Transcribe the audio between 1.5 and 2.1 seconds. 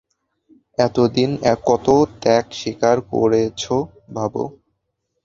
কত